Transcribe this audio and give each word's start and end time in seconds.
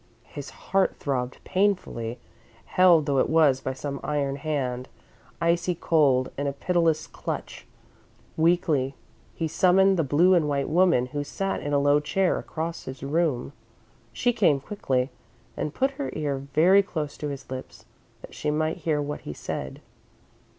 His 0.33 0.49
heart 0.49 0.95
throbbed 0.97 1.37
painfully, 1.43 2.17
held 2.65 3.05
though 3.05 3.19
it 3.19 3.29
was 3.29 3.61
by 3.61 3.73
some 3.73 3.99
iron 4.03 4.37
hand, 4.37 4.89
icy 5.39 5.75
cold, 5.75 6.31
in 6.39 6.47
a 6.47 6.53
pitiless 6.53 7.05
clutch. 7.05 7.67
Weakly, 8.35 8.95
he 9.35 9.47
summoned 9.47 9.97
the 9.97 10.03
blue 10.03 10.33
and 10.33 10.49
white 10.49 10.67
woman 10.69 11.05
who 11.13 11.23
sat 11.23 11.61
in 11.61 11.71
a 11.71 11.77
low 11.77 11.99
chair 11.99 12.39
across 12.39 12.85
his 12.85 13.03
room. 13.03 13.53
She 14.11 14.33
came 14.33 14.59
quickly, 14.59 15.11
and 15.55 15.71
put 15.71 15.91
her 16.01 16.09
ear 16.13 16.37
very 16.51 16.81
close 16.81 17.15
to 17.19 17.27
his 17.29 17.47
lips 17.51 17.85
that 18.23 18.33
she 18.33 18.49
might 18.49 18.77
hear 18.77 19.03
what 19.03 19.21
he 19.21 19.33
said. 19.33 19.81